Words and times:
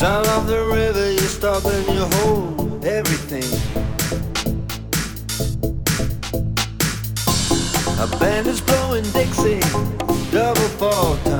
Sound 0.00 0.26
of 0.28 0.46
the 0.46 0.64
river, 0.64 1.12
you 1.12 1.18
stop 1.18 1.62
and 1.66 1.86
you 1.88 2.06
hold 2.16 2.86
everything. 2.86 3.44
A 8.00 8.06
band 8.16 8.46
is 8.46 8.62
blowing 8.62 9.04
Dixie, 9.12 9.60
double 10.32 10.70
fall 10.80 11.18
time. 11.18 11.39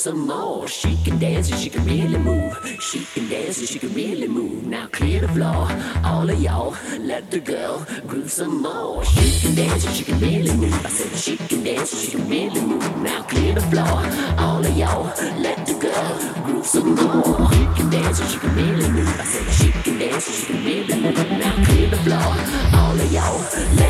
some 0.00 0.26
more. 0.26 0.66
She 0.66 0.96
can 1.04 1.18
dance 1.18 1.50
and 1.50 1.60
she 1.60 1.68
can 1.68 1.84
really 1.84 2.16
move. 2.16 2.56
She 2.80 3.04
can 3.12 3.28
dance 3.28 3.58
and 3.58 3.68
she 3.68 3.78
can 3.78 3.92
really 3.92 4.28
move. 4.28 4.66
Now 4.66 4.86
clear 4.86 5.20
the 5.20 5.28
floor, 5.28 5.68
all 6.02 6.30
of 6.30 6.40
y'all. 6.40 6.74
Let 7.00 7.30
the 7.30 7.38
girl 7.38 7.86
groove 8.06 8.32
some 8.32 8.62
more. 8.62 9.04
She 9.04 9.40
can 9.42 9.54
dance 9.54 9.84
and 9.84 9.94
she 9.94 10.04
can 10.04 10.18
really 10.18 10.56
move. 10.56 10.86
I 10.86 10.88
said 10.88 11.12
she 11.18 11.36
can 11.36 11.64
dance 11.64 11.92
and 11.92 12.00
she 12.00 12.10
can 12.12 12.28
really 12.30 12.62
move. 12.62 12.96
Now 13.02 13.22
clear 13.24 13.54
the 13.54 13.60
floor, 13.60 14.00
all 14.38 14.64
of 14.64 14.74
y'all. 14.74 15.04
Let 15.38 15.66
the 15.66 15.74
girl 15.74 16.44
groove 16.46 16.66
some 16.66 16.94
more. 16.94 17.52
She 17.52 17.64
can 17.76 17.90
dance 17.90 18.20
and 18.20 18.30
she 18.30 18.38
can 18.38 18.54
really 18.56 18.90
move. 18.90 19.20
I 19.20 19.24
said 19.24 19.52
she 19.52 19.70
can 19.82 19.98
dance 19.98 20.26
and 20.28 20.36
she 20.36 20.46
can 20.46 20.64
really 20.64 20.96
move. 21.02 21.30
Now 21.44 21.64
clear 21.66 21.90
the 21.90 22.00
floor, 22.06 22.32
all 22.80 22.98
of 22.98 23.12
y'all. 23.12 23.38
Let 23.76 23.89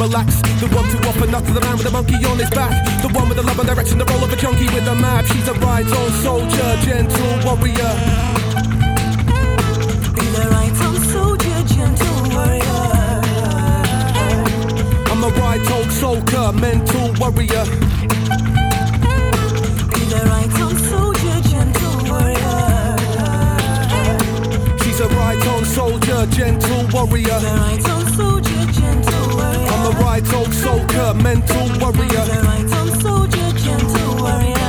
Relax. 0.00 0.40
The 0.60 0.68
one 0.72 0.88
to 0.88 1.08
offer 1.08 1.26
not 1.26 1.44
to 1.44 1.52
the 1.52 1.60
man 1.60 1.76
with 1.76 1.86
a 1.86 1.90
monkey 1.90 2.16
on 2.24 2.38
his 2.38 2.50
back. 2.50 2.72
The 3.02 3.08
one 3.08 3.28
with 3.28 3.36
the 3.36 3.42
love 3.42 3.58
and 3.58 3.68
direction, 3.68 3.98
the 3.98 4.06
role 4.06 4.24
of 4.24 4.32
a 4.32 4.36
junkie 4.36 4.64
with 4.72 4.88
a 4.88 4.94
map. 4.94 5.26
She's 5.26 5.46
a 5.46 5.52
ride 5.60 5.86
on 5.86 6.10
soldier, 6.24 6.70
gentle 6.80 7.32
warrior. 7.44 7.92
He's 10.16 10.38
a 10.38 10.46
right 10.56 10.78
on 10.88 10.96
soldier, 11.12 11.58
gentle 11.68 12.20
warrior. 12.32 12.80
I'm 15.10 15.22
a 15.22 15.30
right 15.44 15.70
old 15.70 15.92
soldier, 15.92 16.52
mental 16.52 17.12
warrior. 17.20 17.64
He's 19.96 20.12
a 20.16 20.22
right 20.32 20.54
on 20.64 20.74
soldier, 20.90 21.36
gentle 21.52 21.96
warrior. 22.08 22.58
She's 24.80 25.00
a 25.00 25.08
right 25.20 25.46
on 25.54 25.64
soldier, 25.66 26.26
gentle 26.32 26.88
warrior. 26.88 27.40
Alright, 29.90 30.32
old 30.34 30.54
soldier, 30.54 31.14
mental 31.14 31.68
warrior. 31.80 32.20
Alright, 32.20 32.72
old 32.78 33.02
soldier, 33.02 33.50
gentle 33.58 34.22
warrior. 34.22 34.59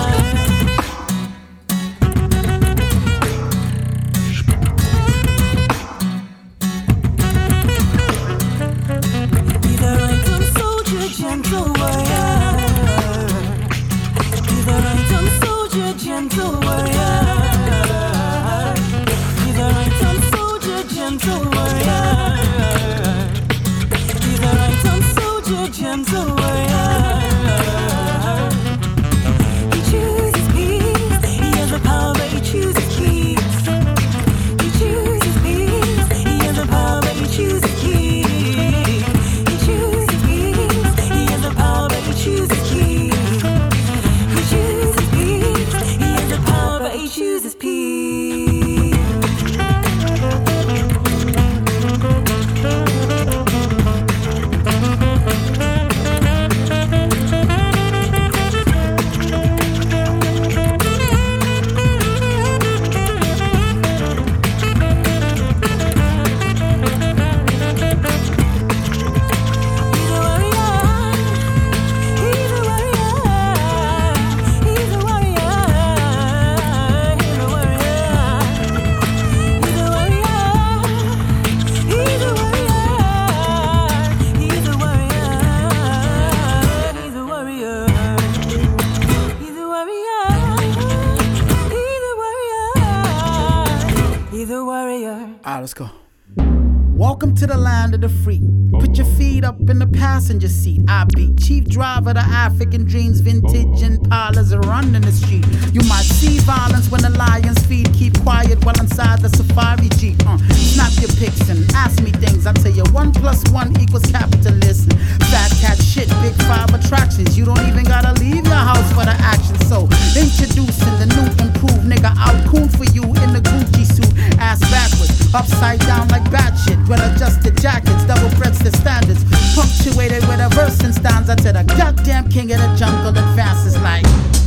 African 102.62 102.86
dreams, 102.86 103.22
vintage 103.22 103.82
Impalas 103.82 104.54
are 104.54 104.62
running 104.70 105.02
the 105.02 105.12
street. 105.12 105.44
You 105.74 105.82
might 105.90 106.06
see 106.06 106.38
violence 106.46 106.92
when 106.92 107.02
the 107.02 107.10
lions 107.10 107.58
feed. 107.66 107.92
Keep 107.92 108.22
quiet 108.22 108.64
while 108.64 108.80
inside 108.80 109.20
the 109.22 109.30
safari 109.30 109.90
jeep. 109.98 110.22
Uh, 110.28 110.38
snap 110.54 110.94
your 111.02 111.10
pics 111.18 111.50
and 111.50 111.66
ask 111.74 111.98
me 112.04 112.12
things. 112.12 112.46
I 112.46 112.54
tell 112.54 112.70
you 112.70 112.84
one 112.94 113.14
plus 113.14 113.42
one 113.50 113.74
equals 113.82 114.06
capitalism. 114.12 114.94
Fat 115.34 115.50
cat 115.58 115.82
shit, 115.82 116.06
big 116.22 116.38
five 116.46 116.70
attractions. 116.70 117.36
You 117.36 117.46
don't 117.46 117.66
even 117.66 117.84
gotta 117.84 118.14
leave 118.22 118.46
your 118.46 118.62
house 118.62 118.86
for 118.94 119.10
the 119.10 119.18
action. 119.18 119.58
So 119.66 119.90
introducing 120.14 120.94
the 121.02 121.10
new 121.18 121.26
improved 121.42 121.90
nigga 121.90 122.14
out 122.14 122.38
cool 122.46 122.70
for 122.78 122.86
you 122.94 123.10
in 123.26 123.34
the 123.34 123.42
Gucci 123.42 123.90
suit, 123.90 124.01
ass 124.42 124.60
backwards, 124.72 125.34
upside 125.36 125.80
down 125.82 126.08
like 126.10 126.26
bad 126.32 126.58
shit. 126.58 126.78
Well 126.90 127.00
adjusted 127.14 127.56
jackets, 127.62 128.04
double 128.06 128.36
breasted 128.38 128.76
standards, 128.76 129.24
punctuated 129.54 130.28
with 130.28 130.42
a 130.42 130.50
verse 130.50 130.80
and 130.82 130.94
stanza 130.94 131.36
to 131.36 131.54
the 131.54 131.64
goddamn 131.78 132.28
king 132.30 132.52
of 132.52 132.60
the 132.60 132.76
jungle 132.76 133.16
and 133.16 133.36
fastest 133.38 133.80
like. 133.82 134.41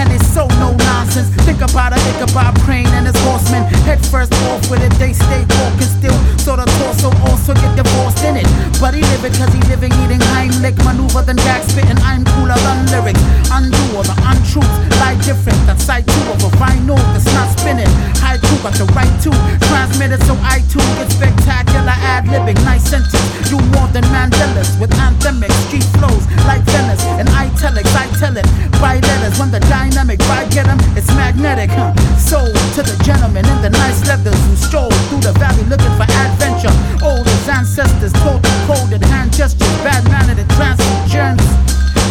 And 0.00 0.08
it's 0.16 0.32
so 0.32 0.48
no 0.56 0.72
nonsense. 0.88 1.28
Think 1.44 1.60
about 1.60 1.92
a 1.92 2.00
Ichabod 2.16 2.56
Crane 2.64 2.88
and 2.96 3.04
his 3.04 3.16
horsemen. 3.20 3.68
Head 3.84 4.00
first 4.06 4.32
off 4.48 4.64
with 4.70 4.80
it, 4.80 4.92
they 4.96 5.12
stay 5.12 5.44
walking 5.60 5.92
still. 5.92 6.16
So 6.40 6.56
the 6.56 6.64
torso 6.80 7.12
also 7.28 7.52
get 7.52 7.76
divorced 7.76 8.24
in 8.24 8.40
it. 8.40 8.48
But 8.80 8.96
he 8.96 9.04
live 9.12 9.28
it 9.28 9.36
cause 9.36 9.52
he 9.52 9.60
living, 9.68 9.92
eating 10.00 10.24
Heimlich. 10.32 10.80
Maneuver 10.88 11.20
than 11.20 11.36
gag 11.44 11.60
spitting, 11.68 12.00
I'm 12.00 12.24
cooler 12.32 12.56
than 12.64 12.88
lyrics. 12.88 13.20
Undo 13.52 13.76
all 13.92 14.06
the 14.08 14.16
untruths, 14.24 14.72
lie 15.04 15.20
different. 15.20 15.60
That's 15.68 15.84
side 15.84 16.08
two 16.08 16.24
of 16.32 16.40
a 16.48 16.50
vinyl 16.56 16.96
that's 17.12 17.28
not 17.36 17.52
spinning. 17.60 17.92
High 18.24 18.40
two 18.40 18.56
got 18.64 18.72
the 18.80 18.88
right 18.96 19.12
to 19.28 19.30
transmit 19.68 20.16
it, 20.16 20.24
so 20.24 20.32
I 20.40 20.64
too 20.72 20.80
get 20.96 21.12
spectacular 21.12 21.92
ad 21.92 22.24
libbing. 22.24 22.56
Nice 22.64 22.88
sentence, 22.88 23.20
do 23.52 23.60
more 23.76 23.88
than 23.92 24.08
Mandela's 24.08 24.72
with 24.80 24.96
anthemic 24.96 25.52
street 25.68 25.84
flows 26.00 26.24
like 26.48 26.64
Venice 26.72 27.04
and 27.20 27.28
italics. 27.36 27.92
I 27.92 28.08
tell 28.16 28.32
it 28.40 28.48
by 28.80 28.96
letters 28.96 29.36
when 29.36 29.50
the 29.50 29.60
dynamic 29.90 30.20
vibe 30.20 30.50
get 30.50 30.68
'em, 30.68 30.78
it's 30.96 31.08
magnetic. 31.14 31.70
Huh? 31.70 31.92
Sold 32.16 32.54
to 32.74 32.82
the 32.82 32.96
gentleman 33.04 33.44
in 33.46 33.62
the 33.62 33.70
nice 33.70 34.06
leathers 34.06 34.38
who 34.46 34.56
stroll 34.56 34.90
through 35.08 35.20
the 35.20 35.32
valley 35.32 35.64
looking 35.64 35.94
for 35.96 36.06
adventure. 36.24 36.74
Old 37.02 37.26
ancestors, 37.48 38.12
taught 38.12 38.42
the 38.42 38.52
coded 38.66 39.04
hand 39.04 39.32
gestures, 39.32 39.76
bad 39.82 40.04
mannered 40.08 40.38
and 40.38 41.10
journeys. 41.10 41.50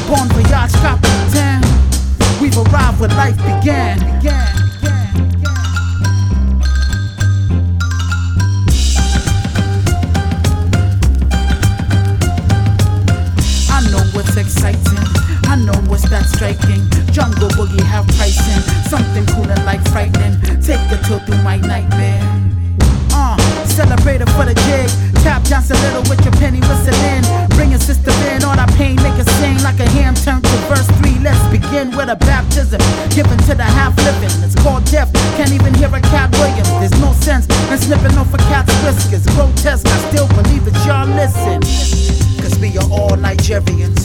Born 0.07 0.27
voyage, 0.29 0.73
captain. 0.83 1.61
We've 2.41 2.57
arrived 2.57 2.99
where 2.99 3.09
life 3.09 3.37
began, 3.37 3.99
began. 3.99 4.68
I 15.49 15.55
know 15.57 15.73
what's 15.89 16.05
that 16.13 16.29
striking. 16.29 16.85
Jungle 17.09 17.49
boogie 17.57 17.81
have 17.81 18.05
pricing. 18.13 18.61
Something 18.85 19.25
cool 19.33 19.49
and 19.49 19.65
like 19.65 19.81
frightening. 19.89 20.37
Take 20.61 20.77
the 20.93 21.01
tour 21.09 21.17
through 21.25 21.41
my 21.41 21.57
nightmare. 21.57 22.21
Uh, 23.09 23.33
celebrate 23.65 24.21
it 24.21 24.29
for 24.37 24.45
the 24.45 24.53
jig. 24.69 24.85
Tap 25.25 25.41
dance 25.49 25.73
a 25.73 25.77
little 25.89 26.05
with 26.05 26.21
your 26.21 26.37
penny 26.37 26.61
whistling. 26.61 27.25
Bring 27.57 27.73
your 27.73 27.81
sister 27.81 28.13
in, 28.29 28.45
all 28.45 28.55
that 28.55 28.69
pain, 28.77 28.95
make 29.01 29.17
it 29.17 29.27
sing 29.41 29.57
like 29.65 29.81
a 29.81 29.89
ham 29.89 30.13
turned 30.13 30.45
to 30.45 30.57
verse 30.69 30.85
three. 31.01 31.17
Let's 31.17 31.41
begin 31.49 31.97
with 31.97 32.13
a 32.13 32.15
baptism 32.15 32.79
given 33.09 33.41
to 33.49 33.57
the 33.57 33.65
half 33.65 33.97
living. 34.05 34.31
It's 34.45 34.55
called 34.61 34.85
death. 34.85 35.09
Can't 35.33 35.51
even 35.51 35.73
hear 35.73 35.89
a 35.89 35.99
cat 36.13 36.29
Williams. 36.37 36.69
There's 36.77 36.97
no 37.01 37.11
sense 37.25 37.49
in 37.73 37.77
snipping 37.81 38.15
off 38.21 38.31
a 38.33 38.39
cat's 38.53 38.71
whiskers. 38.85 39.25
Grotesque, 39.33 39.89
I 39.89 39.97
still 40.13 40.29
believe 40.29 40.69
it. 40.69 40.77
Y'all 40.85 41.09
listen. 41.09 41.65
Cause 42.39 42.57
we 42.59 42.77
are 42.77 42.87
all 42.87 43.17
Nigerians, 43.19 43.98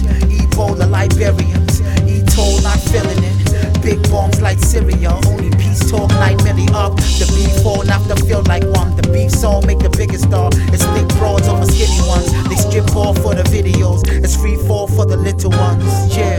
Ebola 0.64 0.86
Liberians, 0.90 1.80
Etoll 2.08 2.62
not 2.62 2.80
feeling 2.80 3.22
it. 3.22 3.82
Big 3.82 4.02
bombs 4.10 4.40
like 4.40 4.58
Syria, 4.58 5.10
only 5.26 5.53
peace 5.74 5.90
talk 5.90 6.08
night 6.10 6.42
Millie 6.44 6.68
up. 6.72 6.94
The 6.96 7.26
beef 7.34 7.62
fall 7.62 7.84
not 7.84 8.06
to 8.08 8.16
feel 8.24 8.42
like 8.44 8.64
one. 8.74 8.94
The 8.96 9.08
beef 9.10 9.30
song 9.30 9.66
make 9.66 9.78
the 9.78 9.90
biggest 9.90 10.24
star. 10.24 10.50
It's 10.72 10.84
thick 10.94 11.08
broads 11.18 11.48
over 11.48 11.66
skinny 11.66 12.00
ones. 12.06 12.30
They 12.48 12.56
strip 12.56 12.94
off 12.96 13.18
for 13.18 13.34
the 13.34 13.42
videos. 13.44 14.02
It's 14.06 14.36
free 14.36 14.56
fall 14.56 14.86
for 14.86 15.04
the 15.04 15.16
little 15.16 15.50
ones. 15.50 15.84
Yeah. 16.16 16.38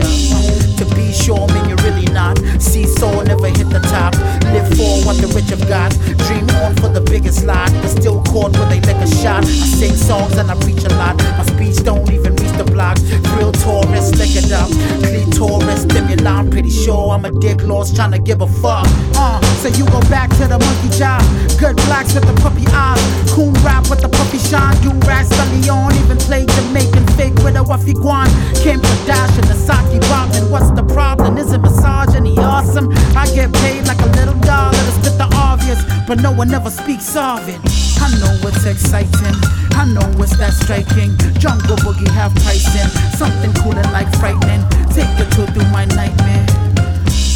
To 0.76 0.84
be 0.94 1.12
sure, 1.12 1.48
mean 1.48 1.68
you're 1.68 1.84
really 1.88 2.04
not. 2.12 2.38
Seesaw 2.60 3.22
never 3.22 3.48
hit 3.48 3.68
the 3.72 3.80
top. 3.88 4.12
Live 4.52 4.68
for 4.76 4.92
what 5.08 5.16
the 5.16 5.28
rich 5.34 5.48
have 5.48 5.66
got. 5.68 5.92
Dream 6.28 6.44
on 6.60 6.76
for 6.76 6.88
the 6.88 7.00
biggest 7.00 7.44
lot. 7.44 7.72
But 7.80 7.88
still 7.88 8.22
caught 8.24 8.52
where 8.56 8.68
they 8.68 8.80
lick 8.80 8.96
a 8.96 9.08
shot. 9.08 9.44
I 9.44 9.66
sing 9.80 9.96
songs 9.96 10.36
and 10.36 10.50
I 10.50 10.54
preach 10.60 10.84
a 10.84 10.92
lot. 11.00 11.16
My 11.38 11.44
speech 11.44 11.82
don't 11.84 12.10
even 12.12 12.36
reach 12.36 12.52
the 12.60 12.64
block. 12.64 12.98
Real 13.36 13.52
tourists, 13.52 14.18
lick 14.20 14.36
it 14.36 14.52
up. 14.52 14.68
Clitoris, 15.00 15.82
stimuli. 15.82 16.30
I'm 16.30 16.50
pretty 16.50 16.70
sure 16.70 17.10
I'm 17.10 17.24
a 17.24 17.32
dick 17.32 17.62
lost 17.62 17.96
trying 17.96 18.12
to 18.12 18.18
give 18.18 18.42
a 18.42 18.46
fuck. 18.46 18.86
Uh, 19.16 19.25
so 19.66 19.68
you 19.68 19.84
go 19.90 20.00
back 20.08 20.30
to 20.38 20.46
the 20.46 20.58
monkey 20.58 20.90
job. 20.94 21.22
Good 21.58 21.76
blacks 21.88 22.14
with 22.14 22.26
the 22.26 22.36
puppy 22.40 22.66
eyes. 22.70 23.02
Coon 23.34 23.52
rap 23.66 23.88
with 23.90 24.00
the 24.00 24.08
puppy 24.08 24.38
shine. 24.38 24.76
Do 24.82 24.92
rats, 25.06 25.32
on. 25.68 25.92
Even 25.94 26.18
play 26.18 26.46
Jamaican 26.46 27.06
fake 27.18 27.34
with 27.42 27.56
a 27.56 27.64
waffy 27.64 27.94
guan. 27.94 28.28
Kim 28.62 28.80
Kardashian, 28.80 29.46
the 29.48 29.54
Saki 29.54 29.98
Robin. 30.10 30.50
What's 30.50 30.70
the 30.70 30.84
problem? 30.94 31.38
Is 31.38 31.52
it 31.52 31.60
misogyny 31.60 32.38
awesome? 32.38 32.92
I 33.16 33.26
get 33.34 33.52
paid 33.64 33.86
like 33.86 34.00
a 34.00 34.10
little 34.18 34.38
dollar 34.46 34.72
to 34.72 34.92
spit 34.98 35.18
the 35.18 35.28
obvious, 35.34 35.82
but 36.06 36.20
no 36.20 36.30
one 36.32 36.52
ever 36.54 36.70
speaks 36.70 37.16
of 37.16 37.48
it. 37.48 37.58
I 37.98 38.08
know 38.20 38.32
it's 38.46 38.64
exciting. 38.64 39.36
I 39.74 39.84
know 39.90 40.06
it's 40.22 40.36
that 40.38 40.54
striking. 40.54 41.16
Jungle 41.42 41.76
boogie 41.82 42.08
have 42.14 42.34
pricing. 42.46 42.88
Something 43.18 43.52
cool 43.62 43.74
and 43.74 43.90
like 43.92 44.10
frightening. 44.16 44.62
Take 44.94 45.10
a 45.18 45.26
tour 45.34 45.46
through 45.48 45.70
my 45.74 45.84
nightmare. 45.86 46.55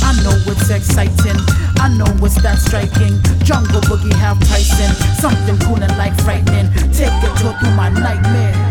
I 0.02 0.12
know 0.22 0.36
what's 0.46 0.70
exciting. 0.70 1.38
I 1.78 1.88
know 1.96 2.10
what's 2.20 2.40
that 2.42 2.58
striking. 2.58 3.20
Jungle 3.44 3.80
boogie 3.82 4.12
have 4.14 4.38
pricing. 4.48 4.92
Something 5.16 5.58
cool 5.66 5.82
and 5.82 5.96
like 5.98 6.14
frightening. 6.22 6.72
Take 6.92 7.12
a 7.22 7.30
tour 7.38 7.54
through 7.60 7.74
my 7.74 7.88
nightmare. 7.88 8.69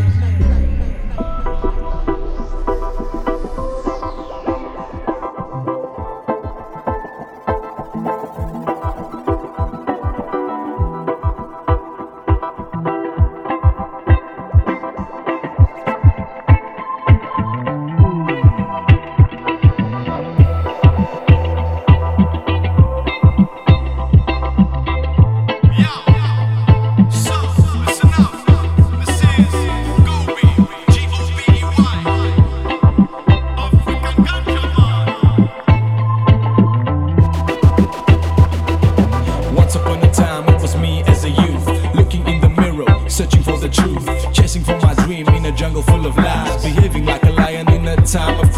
Jungle 45.70 45.84
full 45.84 46.06
of 46.08 46.18
lies, 46.18 46.64
behaving 46.64 47.06
like 47.06 47.22
a 47.24 47.32
lion 47.32 47.70
in 47.70 47.88
a 47.88 47.96
time 47.98 48.40
of 48.40 48.49